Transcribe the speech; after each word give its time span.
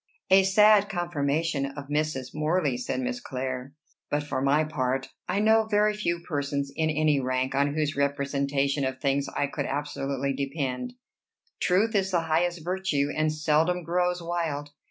"A 0.31 0.41
sad 0.45 0.89
confirmation 0.89 1.63
of 1.63 1.89
Mrs. 1.89 2.33
Morley," 2.33 2.75
said 2.75 3.01
Miss 3.01 3.19
Clare. 3.19 3.75
"But 4.09 4.23
for 4.23 4.41
my 4.41 4.63
part 4.63 5.09
I 5.29 5.39
know 5.39 5.67
very 5.69 5.93
few 5.93 6.21
persons 6.27 6.73
in 6.75 6.89
any 6.89 7.19
rank 7.19 7.53
on 7.53 7.75
whose 7.75 7.95
representation 7.95 8.83
of 8.83 8.99
things 8.99 9.29
I 9.37 9.45
could 9.45 9.67
absolutely 9.67 10.33
depend. 10.33 10.93
Truth 11.61 11.93
is 11.93 12.09
the 12.09 12.21
highest 12.21 12.63
virtue, 12.63 13.09
and 13.15 13.31
seldom 13.31 13.83
grows 13.83 14.23
wild. 14.23 14.71